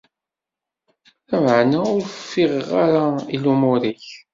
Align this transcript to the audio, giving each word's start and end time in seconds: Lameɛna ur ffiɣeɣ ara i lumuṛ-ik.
Lameɛna 1.29 1.77
ur 1.95 2.03
ffiɣeɣ 2.15 2.69
ara 2.85 3.03
i 3.35 3.37
lumuṛ-ik. 3.43 4.05